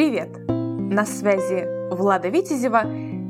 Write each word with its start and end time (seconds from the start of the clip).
Привет! 0.00 0.30
На 0.48 1.04
связи 1.04 1.68
Влада 1.90 2.30
Витязева 2.30 2.84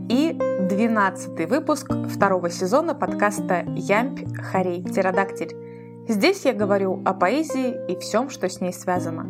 и 0.08 0.38
12 0.68 1.50
выпуск 1.50 1.90
второго 2.08 2.48
сезона 2.48 2.94
подкаста 2.94 3.64
«Ямпь, 3.74 4.20
Харей, 4.36 4.84
Птеродактиль». 4.84 5.56
Здесь 6.06 6.44
я 6.44 6.52
говорю 6.52 7.02
о 7.04 7.12
поэзии 7.12 7.74
и 7.88 7.98
всем, 7.98 8.30
что 8.30 8.48
с 8.48 8.60
ней 8.60 8.72
связано. 8.72 9.26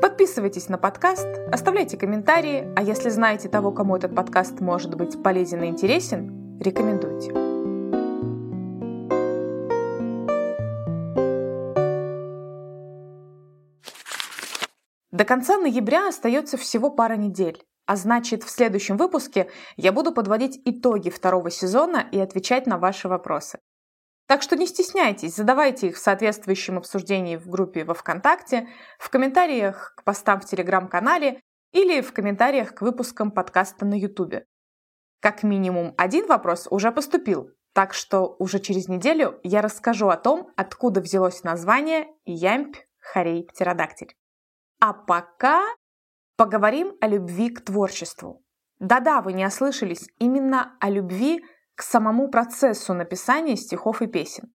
Подписывайтесь 0.00 0.70
на 0.70 0.78
подкаст, 0.78 1.28
оставляйте 1.52 1.98
комментарии, 1.98 2.66
а 2.74 2.82
если 2.82 3.10
знаете 3.10 3.50
того, 3.50 3.70
кому 3.70 3.94
этот 3.94 4.14
подкаст 4.14 4.58
может 4.60 4.94
быть 4.94 5.22
полезен 5.22 5.62
и 5.62 5.66
интересен, 5.66 6.58
рекомендуйте. 6.58 7.45
До 15.16 15.24
конца 15.24 15.56
ноября 15.56 16.08
остается 16.08 16.58
всего 16.58 16.90
пара 16.90 17.16
недель. 17.16 17.64
А 17.86 17.96
значит, 17.96 18.42
в 18.42 18.50
следующем 18.50 18.98
выпуске 18.98 19.50
я 19.76 19.90
буду 19.90 20.12
подводить 20.12 20.60
итоги 20.66 21.08
второго 21.08 21.50
сезона 21.50 22.06
и 22.12 22.18
отвечать 22.18 22.66
на 22.66 22.76
ваши 22.76 23.08
вопросы. 23.08 23.58
Так 24.26 24.42
что 24.42 24.56
не 24.56 24.66
стесняйтесь, 24.66 25.34
задавайте 25.34 25.86
их 25.86 25.96
в 25.96 26.00
соответствующем 26.00 26.76
обсуждении 26.76 27.38
в 27.38 27.48
группе 27.48 27.84
во 27.84 27.94
ВКонтакте, 27.94 28.68
в 28.98 29.08
комментариях 29.08 29.94
к 29.96 30.04
постам 30.04 30.38
в 30.38 30.44
Телеграм-канале 30.44 31.40
или 31.72 32.02
в 32.02 32.12
комментариях 32.12 32.74
к 32.74 32.82
выпускам 32.82 33.30
подкаста 33.30 33.86
на 33.86 33.98
Ютубе. 33.98 34.44
Как 35.20 35.42
минимум 35.42 35.94
один 35.96 36.26
вопрос 36.26 36.66
уже 36.68 36.92
поступил, 36.92 37.52
так 37.72 37.94
что 37.94 38.36
уже 38.38 38.58
через 38.58 38.86
неделю 38.86 39.40
я 39.42 39.62
расскажу 39.62 40.08
о 40.08 40.18
том, 40.18 40.50
откуда 40.56 41.00
взялось 41.00 41.42
название 41.42 42.06
Ямпь 42.26 42.76
Харей 42.98 43.44
Птеродактиль. 43.44 44.14
А 44.80 44.92
пока 44.92 45.64
поговорим 46.36 46.94
о 47.00 47.08
любви 47.08 47.50
к 47.50 47.64
творчеству. 47.64 48.42
Да-да, 48.78 49.22
вы 49.22 49.32
не 49.32 49.46
ослышались, 49.46 50.08
именно 50.18 50.76
о 50.80 50.90
любви 50.90 51.44
к 51.74 51.82
самому 51.82 52.28
процессу 52.28 52.94
написания 52.94 53.56
стихов 53.56 54.02
и 54.02 54.06
песен. 54.06 54.52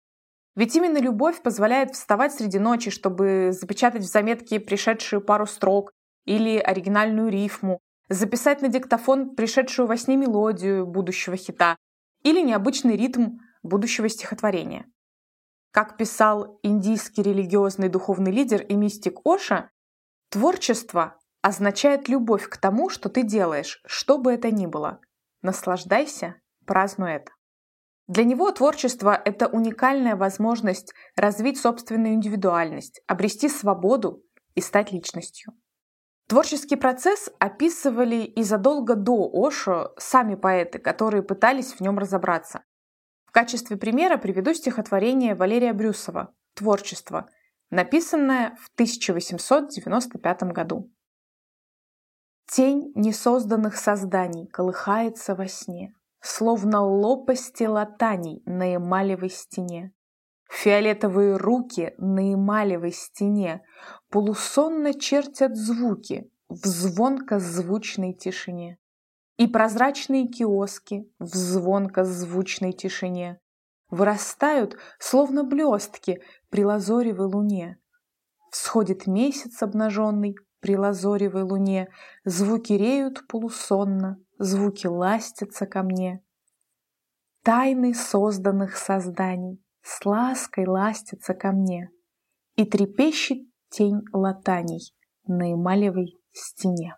Ведь 0.57 0.75
именно 0.75 0.99
любовь 0.99 1.41
позволяет 1.41 1.95
вставать 1.95 2.35
среди 2.35 2.59
ночи, 2.59 2.91
чтобы 2.91 3.51
запечатать 3.53 4.03
в 4.03 4.11
заметке 4.11 4.59
пришедшую 4.59 5.23
пару 5.23 5.47
строк 5.47 5.93
или 6.25 6.59
оригинальную 6.59 7.31
рифму, 7.31 7.79
записать 8.09 8.61
на 8.61 8.69
диктофон 8.69 9.37
пришедшую 9.37 9.87
во 9.87 9.97
сне 9.97 10.17
мелодию 10.17 10.85
будущего 10.85 11.37
хита 11.37 11.77
или 12.25 12.41
необычный 12.41 12.97
ритм 12.97 13.39
будущего 13.63 14.09
стихотворения. 14.09 14.87
Как 15.71 15.97
писал 15.97 16.59
индийский 16.65 17.23
религиозный 17.23 17.89
духовный 17.89 18.33
лидер 18.33 18.63
и 18.63 18.75
мистик 18.75 19.21
Оша, 19.25 19.71
Творчество 20.31 21.19
означает 21.41 22.09
любовь 22.09 22.49
к 22.49 22.59
тому, 22.59 22.91
что 22.91 23.09
ты 23.09 23.23
делаешь, 23.23 23.81
что 23.87 24.19
бы 24.19 24.33
это 24.33 24.51
ни 24.51 24.67
было. 24.67 25.01
Наслаждайся, 25.41 26.35
празднуй 26.67 27.13
это. 27.13 27.33
Для 28.09 28.25
него 28.25 28.51
творчество– 28.53 29.21
это 29.25 29.49
уникальная 29.49 30.17
возможность 30.17 30.93
развить 31.17 31.61
собственную 31.61 32.15
индивидуальность, 32.15 33.03
обрести 33.07 33.49
свободу 33.49 34.23
и 34.55 34.61
стать 34.61 34.93
личностью. 34.93 35.53
Творческий 36.27 36.77
процесс 36.77 37.31
описывали 37.39 38.17
и 38.17 38.43
задолго 38.43 38.97
до 38.97 39.31
Ошо 39.33 39.95
сами 39.97 40.35
поэты, 40.35 40.79
которые 40.79 41.23
пытались 41.23 41.73
в 41.73 41.81
нем 41.81 41.99
разобраться. 41.99 42.65
В 43.25 43.33
качестве 43.33 43.77
примера 43.79 44.19
приведу 44.19 44.53
стихотворение 44.53 45.35
Валерия 45.35 45.73
Брюсова 45.73 46.35
«Творчество», 46.55 47.31
написанное 47.71 48.57
в 48.61 48.71
1895 48.75 50.43
году. 50.45 50.91
Тень 52.51 52.93
несозданных 52.95 53.77
созданий 53.77 54.47
колыхается 54.47 55.35
во 55.35 55.49
сне, 55.49 55.93
Словно 56.21 56.83
лопасти 56.83 57.65
латаний 57.65 58.43
на 58.45 58.75
эмалевой 58.75 59.31
стене. 59.31 59.93
Фиолетовые 60.51 61.37
руки 61.37 61.95
на 61.99 62.35
эмалевой 62.35 62.93
стене 62.93 63.63
Полусонно 64.11 64.95
чертят 64.95 65.57
звуки 65.57 66.31
В 66.49 66.67
звонко-звучной 66.67 68.15
тишине. 68.15 68.79
И 69.37 69.47
прозрачные 69.47 70.27
киоски 70.27 71.09
В 71.21 71.35
звонко-звучной 71.35 72.73
тишине 72.73 73.41
Вырастают, 73.91 74.77
словно 74.99 75.45
блестки, 75.45 76.21
при 76.51 76.65
лазоревой 76.65 77.27
луне. 77.27 77.79
Всходит 78.51 79.07
месяц 79.07 79.63
обнаженный 79.63 80.37
при 80.61 80.77
лазоревой 80.77 81.43
луне, 81.43 81.89
Звуки 82.25 82.73
реют 82.73 83.27
полусонно, 83.29 84.19
звуки 84.39 84.87
ластятся 84.87 85.67
ко 85.67 85.83
мне. 85.83 86.23
Тайны 87.43 87.95
созданных 87.95 88.77
созданий 88.77 89.63
с 89.83 90.05
лаской 90.05 90.67
ластятся 90.67 91.35
ко 91.35 91.53
мне, 91.53 91.91
И 92.57 92.65
трепещет 92.65 93.39
тень 93.71 94.03
латаний 94.13 94.95
на 95.27 95.53
эмалевой 95.53 96.19
стене. 96.33 96.97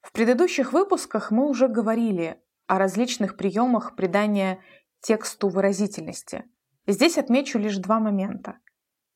В 0.00 0.12
предыдущих 0.12 0.72
выпусках 0.72 1.30
мы 1.30 1.48
уже 1.48 1.68
говорили 1.68 2.42
о 2.66 2.78
различных 2.78 3.36
приемах 3.36 3.96
придания 3.96 4.60
тексту 5.00 5.48
выразительности– 5.48 6.44
Здесь 6.86 7.18
отмечу 7.18 7.58
лишь 7.58 7.76
два 7.76 8.00
момента. 8.00 8.58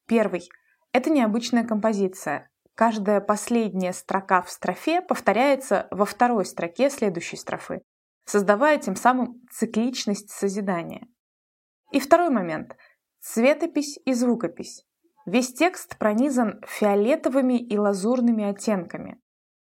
Первый– 0.06 0.48
это 0.92 1.10
необычная 1.10 1.64
композиция. 1.64 2.50
Каждая 2.75 3.20
последняя 3.20 3.92
строка 3.92 4.42
в 4.42 4.50
строфе 4.50 5.00
повторяется 5.00 5.86
во 5.91 6.04
второй 6.04 6.44
строке 6.44 6.91
следующей 6.91 7.36
строфы, 7.36 7.82
создавая 8.24 8.78
тем 8.78 8.97
самым 8.97 9.41
цикличность 9.50 10.30
созидания. 10.30 11.06
И 11.92 12.00
второй 12.00 12.30
момент– 12.30 12.76
цветопись 13.20 13.98
и 14.04 14.12
звукопись. 14.12 14.84
Весь 15.26 15.54
текст 15.54 15.97
пронизан 15.97 16.60
фиолетовыми 16.66 17.58
и 17.58 17.78
лазурными 17.78 18.44
оттенками. 18.44 19.19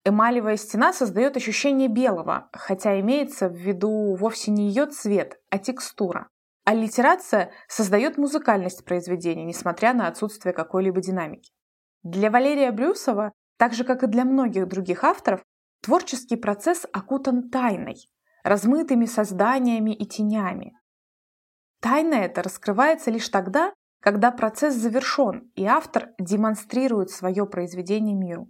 Эмалевая 0.06 0.56
стена 0.56 0.94
создает 0.94 1.36
ощущение 1.36 1.88
белого, 1.88 2.50
хотя 2.54 3.00
имеется 3.00 3.50
в 3.50 3.54
виду 3.54 4.16
вовсе 4.16 4.52
не 4.52 4.70
ее 4.70 4.86
цвет, 4.86 5.40
а 5.50 5.60
текстура. 5.60 6.30
Аллитерация 6.64 7.52
создает 7.68 8.18
музыкальность 8.18 8.86
произведения, 8.86 9.46
несмотря 9.46 9.94
на 9.94 10.08
отсутствие 10.08 10.54
какой-либо 10.54 11.02
динамики. 11.02 11.52
Для 12.04 12.30
Валерия 12.30 12.72
Брюсова, 12.72 13.32
так 13.58 13.74
же 13.74 13.84
как 13.84 14.04
и 14.04 14.08
для 14.08 14.26
многих 14.26 14.68
других 14.68 15.04
авторов, 15.04 15.44
творческий 15.82 16.36
процесс 16.36 16.86
окутан 16.94 17.50
тайной, 17.50 17.96
размытыми 18.44 19.06
созданиями 19.06 19.92
и 19.92 20.06
тенями. 20.06 20.78
Тайна 21.80 22.16
эта 22.16 22.44
раскрывается 22.44 23.10
лишь 23.10 23.30
тогда, 23.30 23.74
когда 24.00 24.32
процесс 24.32 24.76
завершен, 24.76 25.52
и 25.56 25.66
автор 25.66 26.10
демонстрирует 26.20 27.10
свое 27.10 27.48
произведение 27.48 28.16
миру. 28.16 28.48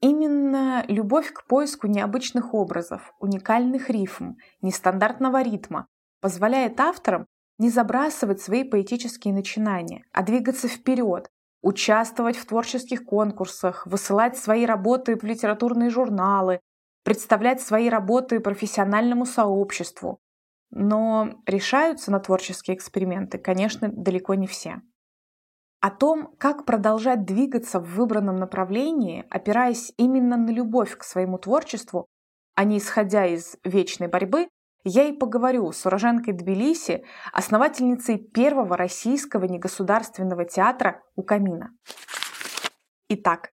Именно 0.00 0.84
любовь 0.88 1.32
к 1.32 1.46
поиску 1.46 1.86
необычных 1.86 2.52
образов, 2.52 3.12
уникальных 3.20 3.90
рифм, 3.90 4.34
нестандартного 4.60 5.42
ритма 5.42 5.86
позволяет 6.26 6.80
авторам 6.80 7.28
не 7.56 7.70
забрасывать 7.70 8.40
свои 8.40 8.64
поэтические 8.64 9.32
начинания, 9.32 10.02
а 10.10 10.24
двигаться 10.24 10.66
вперед, 10.66 11.30
участвовать 11.62 12.36
в 12.36 12.44
творческих 12.46 13.04
конкурсах, 13.04 13.86
высылать 13.86 14.36
свои 14.36 14.66
работы 14.66 15.16
в 15.16 15.22
литературные 15.22 15.88
журналы, 15.88 16.58
представлять 17.04 17.60
свои 17.60 17.88
работы 17.88 18.40
профессиональному 18.40 19.24
сообществу. 19.24 20.18
Но 20.70 21.28
решаются 21.46 22.10
на 22.10 22.18
творческие 22.18 22.76
эксперименты, 22.76 23.38
конечно, 23.38 23.88
далеко 23.88 24.34
не 24.34 24.48
все. 24.48 24.82
О 25.80 25.92
том, 25.92 26.34
как 26.38 26.64
продолжать 26.64 27.24
двигаться 27.24 27.78
в 27.78 27.94
выбранном 27.94 28.34
направлении, 28.34 29.24
опираясь 29.30 29.92
именно 29.96 30.36
на 30.36 30.50
любовь 30.50 30.96
к 30.96 31.04
своему 31.04 31.38
творчеству, 31.38 32.08
а 32.56 32.64
не 32.64 32.78
исходя 32.78 33.26
из 33.26 33.58
вечной 33.62 34.08
борьбы, 34.08 34.48
я 34.88 35.02
и 35.04 35.12
поговорю 35.12 35.72
с 35.72 35.84
уроженкой 35.84 36.32
Тбилиси, 36.32 37.04
основательницей 37.32 38.18
первого 38.18 38.76
российского 38.76 39.44
негосударственного 39.44 40.44
театра 40.44 41.02
«У 41.16 41.24
камина». 41.24 41.70
Итак, 43.08 43.50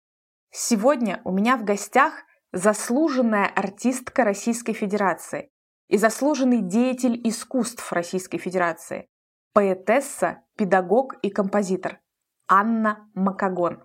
сегодня 0.51 1.21
у 1.25 1.31
меня 1.31 1.57
в 1.57 1.63
гостях 1.63 2.15
заслуженная 2.53 3.47
артистка 3.47 4.25
Российской 4.25 4.73
Федерации 4.73 5.51
и 5.89 5.99
заслуженный 5.99 6.63
деятель 6.63 7.21
искусств 7.23 7.93
Российской 7.93 8.39
Федерации, 8.39 9.07
поэтесса, 9.53 10.43
педагог 10.57 11.15
и 11.23 11.31
композитор 11.31 12.01
Анна 12.49 13.09
Макагон. 13.15 13.85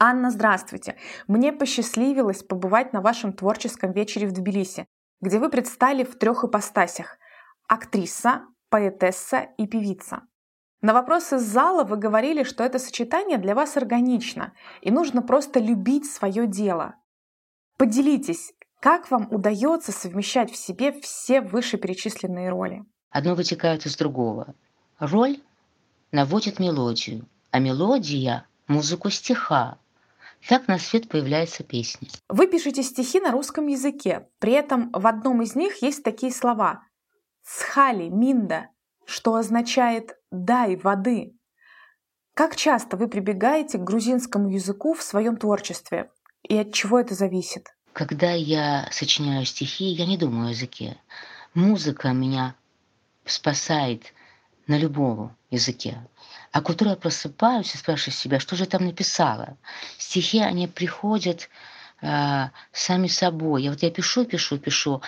Анна, 0.00 0.30
здравствуйте! 0.30 0.96
Мне 1.28 1.52
посчастливилось 1.52 2.42
побывать 2.42 2.94
на 2.94 3.02
вашем 3.02 3.34
творческом 3.34 3.92
вечере 3.92 4.26
в 4.26 4.32
Тбилиси, 4.32 4.86
где 5.22 5.38
вы 5.38 5.48
предстали 5.48 6.04
в 6.04 6.18
трех 6.18 6.44
ипостасях– 6.44 7.16
актриса, 7.68 8.42
поэтесса 8.68 9.48
и 9.56 9.66
певица. 9.66 10.22
На 10.82 10.92
вопрос 10.92 11.32
из 11.32 11.42
зала 11.42 11.84
вы 11.84 11.96
говорили, 11.96 12.42
что 12.42 12.64
это 12.64 12.80
сочетание 12.80 13.38
для 13.38 13.54
вас 13.54 13.76
органично, 13.76 14.52
и 14.80 14.90
нужно 14.90 15.22
просто 15.22 15.60
любить 15.60 16.10
свое 16.10 16.48
дело. 16.48 16.96
Поделитесь, 17.78 18.52
как 18.80 19.10
вам 19.12 19.28
удается 19.30 19.92
совмещать 19.92 20.50
в 20.50 20.56
себе 20.56 20.92
все 21.00 21.40
вышеперечисленные 21.40 22.50
роли? 22.50 22.84
Одно 23.10 23.36
вытекает 23.36 23.86
из 23.86 23.96
другого. 23.96 24.54
Роль 24.98 25.40
наводит 26.10 26.58
мелодию, 26.58 27.26
а 27.52 27.60
мелодия– 27.60 28.46
музыку 28.66 29.08
стиха. 29.08 29.78
Так 30.48 30.66
на 30.68 30.78
свет 30.78 31.08
появляется 31.08 31.62
песня. 31.62 32.08
Вы 32.28 32.46
пишете 32.48 32.82
стихи 32.82 33.20
на 33.20 33.30
русском 33.30 33.66
языке, 33.68 34.28
при 34.38 34.52
этом 34.52 34.90
в 34.92 35.06
одном 35.06 35.42
из 35.42 35.54
них 35.54 35.82
есть 35.82 36.02
такие 36.02 36.32
слова 36.32 36.82
«цхали 37.44 38.08
минда», 38.08 38.68
что 39.04 39.34
означает 39.36 40.16
«дай 40.30 40.76
воды». 40.76 41.36
Как 42.34 42.56
часто 42.56 42.96
вы 42.96 43.08
прибегаете 43.08 43.78
к 43.78 43.84
грузинскому 43.84 44.48
языку 44.48 44.94
в 44.94 45.02
своем 45.02 45.36
творчестве 45.36 46.10
и 46.42 46.56
от 46.56 46.72
чего 46.72 46.98
это 46.98 47.14
зависит? 47.14 47.74
Когда 47.92 48.32
я 48.32 48.88
сочиняю 48.90 49.44
стихи, 49.44 49.84
я 49.84 50.06
не 50.06 50.16
думаю 50.16 50.48
о 50.48 50.50
языке. 50.50 50.96
Музыка 51.52 52.08
меня 52.08 52.56
спасает 53.26 54.14
на 54.66 54.78
любом 54.78 55.36
языке. 55.50 55.98
А 56.52 56.60
к 56.60 56.68
утру 56.68 56.90
я 56.90 56.96
просыпаюсь 56.96 57.74
и 57.74 57.78
спрашиваю 57.78 58.14
себя, 58.14 58.38
что 58.38 58.56
же 58.56 58.64
я 58.64 58.68
там 58.68 58.84
написала. 58.84 59.56
Стихи, 59.96 60.40
они 60.40 60.68
приходят 60.68 61.48
э, 62.02 62.48
сами 62.72 63.06
собой. 63.06 63.62
Я 63.62 63.70
вот 63.70 63.82
я 63.82 63.90
пишу, 63.90 64.26
пишу, 64.26 64.58
пишу, 64.58 65.00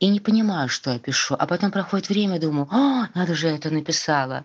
и 0.00 0.08
не 0.08 0.20
понимаю, 0.20 0.70
что 0.70 0.90
я 0.92 0.98
пишу. 0.98 1.36
А 1.38 1.46
потом 1.46 1.70
проходит 1.70 2.08
время, 2.08 2.40
думаю, 2.40 2.66
о, 2.70 3.08
надо 3.14 3.34
же, 3.34 3.48
я 3.48 3.56
это 3.56 3.70
написала. 3.70 4.44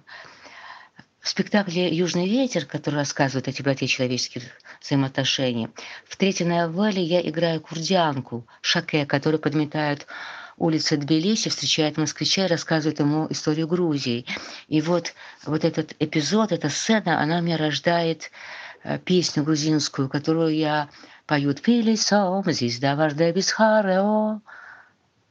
В 1.22 1.30
спектакле 1.30 1.96
«Южный 1.96 2.28
ветер», 2.28 2.66
который 2.66 2.96
рассказывает 2.96 3.48
о 3.48 3.52
теплоте 3.54 3.88
человеческих 3.88 4.44
взаимоотношений, 4.82 5.70
в 6.06 6.18
третьей 6.18 6.48
новелле 6.48 7.04
я 7.04 7.22
играю 7.22 7.62
курдианку, 7.62 8.46
Шаке, 8.62 9.06
который 9.06 9.40
подметает 9.40 10.08
улицы 10.62 10.96
Тбилиси, 10.96 11.50
встречает 11.50 11.98
москвича 11.98 12.46
и 12.46 12.50
рассказывает 12.50 13.00
ему 13.00 13.28
историю 13.30 13.68
Грузии. 13.68 14.26
И 14.68 14.82
вот, 14.82 15.14
вот 15.46 15.66
этот 15.66 15.96
эпизод, 16.00 16.52
эта 16.52 16.70
сцена, 16.70 17.20
она 17.20 17.42
мне 17.42 17.56
рождает 17.56 18.32
э, 18.84 19.00
песню 19.00 19.44
грузинскую, 19.44 20.08
которую 20.08 20.56
я 20.56 20.90
пою 21.26 21.54
«Пилисом, 21.54 22.44
здесь 22.46 22.80
да 22.80 22.96
вождя 22.96 23.32
без 23.32 23.52
харео». 23.52 24.42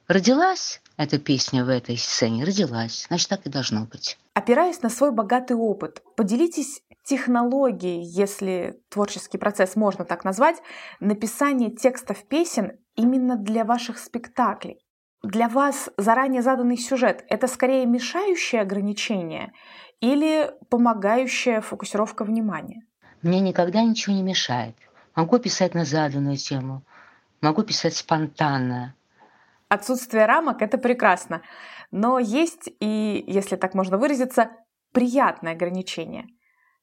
Родилась 0.09 0.81
эта 0.97 1.19
песня 1.19 1.65
в 1.65 1.69
этой 1.69 1.97
сцене? 1.97 2.45
Родилась. 2.45 3.07
Значит, 3.07 3.29
так 3.29 3.47
и 3.47 3.49
должно 3.49 3.85
быть. 3.85 4.19
Опираясь 4.35 4.83
на 4.83 4.91
свой 4.91 5.13
богатый 5.13 5.57
опыт, 5.57 6.03
поделитесь 6.17 6.83
технологией, 7.05 8.03
если 8.03 8.81
творческий 8.89 9.39
процесс 9.39 9.77
можно 9.77 10.05
так 10.05 10.25
назвать, 10.25 10.57
написания 10.99 11.71
текстов 11.71 12.25
песен 12.25 12.73
именно 12.97 13.37
для 13.37 13.65
ваших 13.65 13.99
спектаклей. 13.99 14.81
Для 15.23 15.49
вас 15.49 15.91
заранее 15.99 16.41
заданный 16.41 16.79
сюжет– 16.79 17.25
это 17.29 17.47
скорее 17.47 17.85
мешающее 17.85 18.63
ограничение 18.63 19.53
или 20.01 20.51
помогающая 20.71 21.61
фокусировка 21.61 22.25
внимания? 22.25 22.87
Мне 23.21 23.41
никогда 23.41 23.83
ничего 23.83 24.17
не 24.17 24.23
мешает. 24.23 24.75
Могу 25.15 25.39
писать 25.39 25.75
на 25.75 25.85
заданную 25.85 26.39
тему, 26.39 26.83
могу 27.43 27.63
писать 27.65 27.95
спонтанно. 27.95 28.95
Отсутствие 29.69 30.25
рамок– 30.25 30.63
это 30.63 30.79
прекрасно. 30.79 31.43
Но 31.91 32.19
есть 32.19 32.71
и, 32.81 33.23
если 33.27 33.57
так 33.57 33.75
можно 33.75 33.99
выразиться, 33.99 34.51
приятное 34.93 35.53
ограничение. 35.53 36.29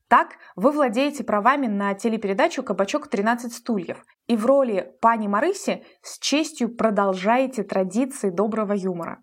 Так, 0.08 0.38
вы 0.56 0.72
владеете 0.72 1.26
правами 1.26 1.68
на 1.68 1.94
телепередачу 1.94 2.64
«Кабачок 2.64 3.10
13 3.10 3.54
стульев» 3.54 4.06
и 4.28 4.38
в 4.38 4.46
роли 4.46 4.94
пани 5.02 5.28
Марыси 5.28 5.84
с 6.02 6.18
честью 6.20 6.74
продолжаете 6.74 7.64
традиции 7.64 8.30
доброго 8.30 8.72
юмора. 8.72 9.22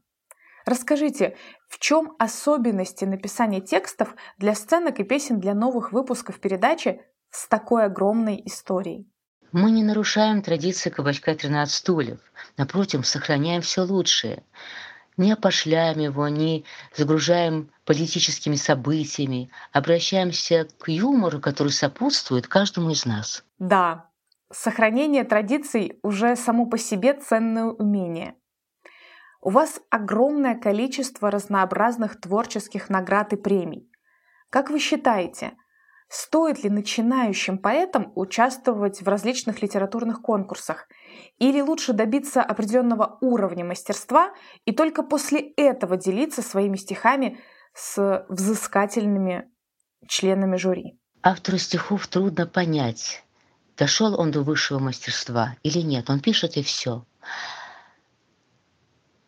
Расскажите, 0.67 1.37
в 1.69 1.79
чем 1.79 2.15
особенности 2.19 3.07
написания 3.07 3.63
текстов 3.63 4.15
для 4.37 4.55
сценок 4.55 5.01
и 5.01 5.05
песен 5.05 5.41
для 5.41 5.55
новых 5.55 5.93
выпусков 5.93 6.39
передачи 6.39 7.01
с 7.31 7.49
такой 7.49 7.85
огромной 7.85 8.43
историей? 8.45 9.09
Мы 9.53 9.71
не 9.71 9.85
нарушаем 9.85 10.43
традиции 10.43 10.91
кабачка 10.91 11.35
13 11.35 11.75
стульев. 11.75 12.19
Напротив, 12.57 13.07
сохраняем 13.07 13.63
все 13.63 13.83
лучшее. 13.83 14.43
Не 15.16 15.32
опошляем 15.32 16.00
его, 16.00 16.26
не 16.28 16.64
загружаем 16.94 17.70
политическими 17.84 18.56
событиями. 18.56 19.50
Обращаемся 19.72 20.69
к 20.78 20.88
юмору, 20.88 21.40
который 21.40 21.72
сопутствует 21.72 22.49
каждому 22.49 22.90
из 22.90 23.06
нас. 23.06 23.44
Да, 23.58 24.11
сохранение 24.52 25.25
традиций 25.25 25.99
уже 26.02 26.34
само 26.37 26.66
по 26.66 26.78
себе 26.78 27.14
ценное 27.14 27.66
умение. 27.66 28.34
У 29.40 29.50
вас 29.50 29.81
огромное 29.90 30.56
количество 30.56 31.31
разнообразных 31.31 32.20
творческих 32.20 32.88
наград 32.88 33.32
и 33.32 33.37
премий. 33.37 33.90
Как 34.50 34.70
вы 34.70 34.78
считаете, 34.78 35.52
Стоит 36.08 36.62
ли 36.62 36.70
начинающим 36.70 37.58
поэтам 37.58 38.12
участвовать 38.14 39.02
в 39.02 39.08
различных 39.08 39.62
литературных 39.62 40.22
конкурсах? 40.22 40.87
Или 41.38 41.61
лучше 41.61 41.93
добиться 41.93 42.43
определенного 42.43 43.19
уровня 43.20 43.64
мастерства 43.64 44.32
и 44.64 44.72
только 44.72 45.02
после 45.02 45.40
этого 45.56 45.96
делиться 45.96 46.43
своими 46.43 46.76
стихами 46.76 47.38
с 47.75 48.25
взыскательными 48.28 49.50
членами 50.06 50.56
жюри? 50.56 50.99
Автору 51.22 51.58
стихов 51.58 52.06
трудно 52.06 52.46
понять, 52.46 53.25
дошел 53.76 54.19
он 54.20 54.31
до 54.31 54.43
высшего 54.43 54.78
мастерства 54.78 55.56
или 55.62 55.81
нет. 55.81 56.11
Он 56.11 56.20
пишет 56.20 56.56
и 56.56 56.62
все. 56.62 57.05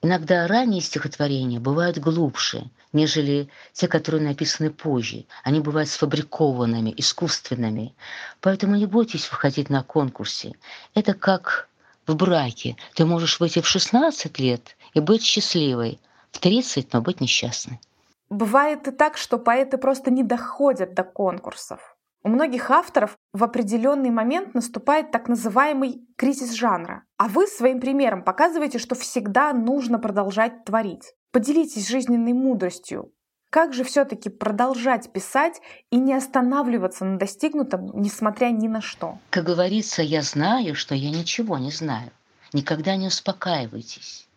Иногда 0.02 0.46
ранние 0.46 0.82
стихотворения 0.82 1.58
бывают 1.58 1.98
глубже, 1.98 2.70
нежели 2.92 3.48
те, 3.72 3.88
которые 3.88 4.22
написаны 4.22 4.70
позже. 4.70 5.24
Они 5.42 5.58
бывают 5.58 5.88
сфабрикованными, 5.88 6.94
искусственными. 6.96 7.96
Поэтому 8.40 8.76
не 8.76 8.86
бойтесь 8.86 9.28
выходить 9.30 9.68
на 9.68 9.82
конкурсе. 9.82 10.52
Это 10.94 11.12
как 11.12 11.68
в 12.06 12.14
браке. 12.14 12.76
Ты 12.94 13.04
можешь 13.04 13.40
выйти 13.40 13.60
в 13.60 13.66
16 13.66 14.38
лет 14.38 14.76
и 14.94 15.00
быть 15.00 15.22
счастливой, 15.22 16.00
в 16.30 16.38
30, 16.38 16.92
но 16.92 17.00
быть 17.00 17.20
несчастной. 17.20 17.80
Бывает 18.28 18.88
и 18.88 18.90
так, 18.90 19.16
что 19.16 19.38
поэты 19.38 19.78
просто 19.78 20.10
не 20.10 20.22
доходят 20.22 20.94
до 20.94 21.04
конкурсов. 21.04 21.96
У 22.24 22.28
многих 22.28 22.72
авторов 22.72 23.16
в 23.32 23.44
определенный 23.44 24.10
момент 24.10 24.52
наступает 24.52 25.12
так 25.12 25.28
называемый 25.28 26.00
кризис 26.16 26.54
жанра. 26.54 27.04
А 27.18 27.28
вы 27.28 27.46
своим 27.46 27.80
примером 27.80 28.24
показываете, 28.24 28.80
что 28.80 28.96
всегда 28.96 29.52
нужно 29.52 30.00
продолжать 30.00 30.64
творить. 30.64 31.14
Поделитесь 31.30 31.88
жизненной 31.88 32.32
мудростью. 32.32 33.12
Как 33.50 33.72
же 33.72 33.84
все-таки 33.84 34.28
продолжать 34.28 35.12
писать 35.12 35.60
и 35.90 35.96
не 35.96 36.14
останавливаться 36.14 37.04
на 37.04 37.18
достигнутом, 37.18 37.90
несмотря 38.00 38.46
ни 38.46 38.68
на 38.68 38.80
что? 38.80 39.18
Как 39.30 39.44
говорится, 39.44 40.02
я 40.02 40.22
знаю, 40.22 40.74
что 40.74 40.94
я 40.94 41.10
ничего 41.10 41.58
не 41.58 41.70
знаю. 41.70 42.10
Никогда 42.52 42.96
не 42.96 43.06
успокаивайтесь. 43.06 44.28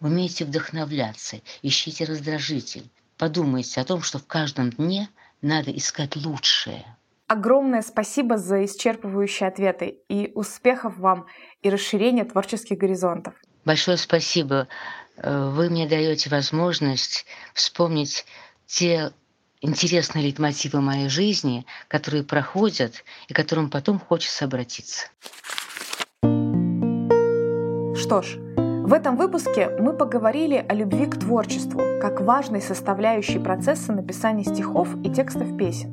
Умейте 0.00 0.44
вдохновляться, 0.44 1.40
ищите 1.62 2.04
раздражитель. 2.04 2.88
Подумайте 3.16 3.80
о 3.80 3.84
том, 3.84 4.02
что 4.02 4.18
в 4.18 4.26
каждом 4.26 4.70
дне 4.70 5.08
надо 5.42 5.72
искать 5.72 6.14
лучшее. 6.16 6.84
Огромное 7.26 7.82
спасибо 7.82 8.38
за 8.38 8.64
исчерпывающие 8.64 9.48
ответы 9.48 9.98
и 10.08 10.30
успехов 10.34 10.96
вам 10.96 11.26
и 11.62 11.68
расширения 11.68 12.24
творческих 12.24 12.78
горизонтов. 12.78 13.34
Большое 13.64 13.98
спасибо. 13.98 14.68
Э, 15.16 15.50
вы 15.50 15.68
мне 15.68 15.86
даете 15.86 16.30
возможность 16.30 17.26
вспомнить 17.52 18.24
те 18.68 19.12
интересные 19.60 20.24
лейтмотивы 20.24 20.80
моей 20.80 21.08
жизни, 21.08 21.66
которые 21.88 22.22
проходят 22.22 23.04
и 23.26 23.32
к 23.32 23.36
которым 23.36 23.70
потом 23.70 23.98
хочется 23.98 24.44
обратиться. 24.44 25.08
Что 27.96 28.22
ж, 28.22 28.36
в 28.36 28.92
этом 28.92 29.16
выпуске 29.16 29.70
мы 29.80 29.92
поговорили 29.92 30.64
о 30.68 30.74
любви 30.74 31.06
к 31.06 31.18
творчеству 31.18 31.80
как 32.00 32.20
важной 32.20 32.62
составляющей 32.62 33.38
процесса 33.38 33.92
написания 33.92 34.44
стихов 34.44 34.88
и 35.04 35.10
текстов 35.10 35.56
песен. 35.56 35.92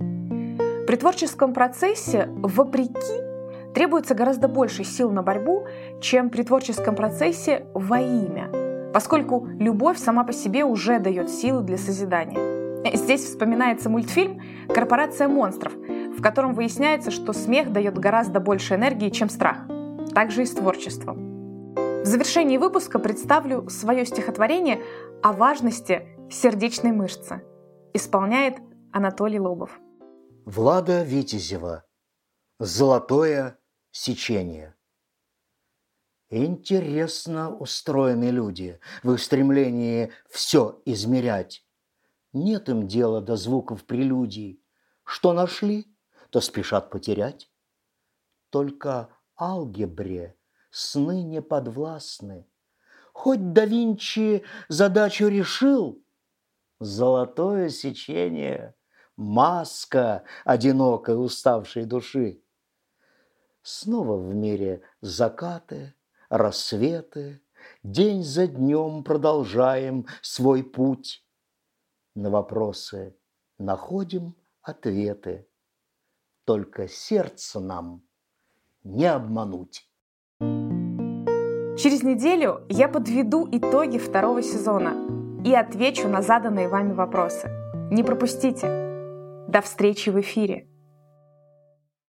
При 0.86 0.96
творческом 0.98 1.54
процессе, 1.54 2.30
вопреки, 2.30 3.74
требуется 3.74 4.14
гораздо 4.14 4.48
больше 4.48 4.84
сил 4.84 5.12
на 5.12 5.24
борьбу, 5.24 5.66
чем 6.00 6.30
при 6.30 6.44
творческом 6.44 6.96
процессе 6.96 7.66
во 7.74 8.00
имя, 8.00 8.92
поскольку 8.94 9.48
любовь 9.60 9.98
сама 9.98 10.24
по 10.24 10.32
себе 10.32 10.64
уже 10.64 11.00
дает 11.00 11.30
силы 11.30 11.64
для 11.64 11.78
созидания. 11.78 12.55
Здесь 12.94 13.24
вспоминается 13.24 13.90
мультфильм 13.90 14.42
«Корпорация 14.68 15.28
монстров», 15.28 15.74
в 15.74 16.22
котором 16.22 16.54
выясняется, 16.54 17.10
что 17.10 17.34
смех 17.34 17.72
дает 17.74 17.98
гораздо 17.98 18.40
больше 18.40 18.76
энергии, 18.76 19.10
чем 19.10 19.30
страх. 19.30 19.58
Также 20.14 20.44
и 20.44 20.46
с 20.46 20.52
творчеством. 20.52 21.74
В 21.76 22.06
завершении 22.06 22.58
выпуска 22.58 23.00
представлю 23.00 23.68
свое 23.70 24.06
стихотворение 24.06 24.84
о 25.24 25.34
важности 25.34 26.08
сердечной 26.30 26.92
мышцы. 26.92 27.44
Исполняет 27.94 28.58
Анатолий 28.94 29.40
Лобов. 29.40 29.80
Влада 30.46 31.02
Витязева. 31.04 31.86
Золотое 32.60 33.58
сечение. 33.92 34.76
Интересно 36.30 37.56
устроены 37.56 38.26
люди 38.26 38.80
в 39.02 39.14
их 39.14 39.20
стремлении 39.20 40.12
все 40.30 40.82
измерять. 40.86 41.65
Нет 42.36 42.68
им 42.68 42.86
дела 42.86 43.22
до 43.22 43.38
звуков 43.38 43.86
прелюдий. 43.86 44.62
Что 45.06 45.32
нашли, 45.32 45.88
то 46.32 46.42
спешат 46.42 46.90
потерять. 46.90 47.50
Только 48.50 49.08
алгебре 49.40 50.38
сны 50.70 51.24
не 51.24 51.42
подвластны. 51.42 52.46
Хоть 53.14 53.54
да 53.54 53.64
Винчи 53.64 54.44
задачу 54.68 55.30
решил, 55.30 56.04
золотое 56.82 57.70
сечение– 57.70 58.76
маска 59.16 60.26
одинокой 60.44 61.16
уставшей 61.16 61.86
души. 61.86 62.44
Снова 63.62 64.18
в 64.18 64.36
мире 64.36 64.82
закаты, 65.00 65.96
рассветы, 66.28 67.42
День 67.82 68.24
за 68.24 68.46
днем 68.46 69.04
продолжаем 69.04 70.06
свой 70.22 70.64
путь. 70.64 71.25
На 72.16 72.30
вопросы 72.30 73.16
находим 73.58 74.36
ответы. 74.62 75.48
Только 76.46 76.88
сердце 76.88 77.60
нам 77.60 78.04
не 78.84 79.06
обмануть. 79.06 79.90
Через 80.40 82.04
неделю 82.04 82.66
я 82.70 82.88
подведу 82.88 83.48
итоги 83.52 83.98
второго 83.98 84.42
сезона 84.42 84.94
и 85.44 85.54
отвечу 85.54 86.08
на 86.08 86.22
заданные 86.22 86.70
вами 86.70 86.94
вопросы. 86.94 87.50
Не 87.92 88.02
пропустите! 88.02 89.46
До 89.50 89.62
встречи 89.62 90.10
в 90.10 90.20
эфире! 90.22 90.70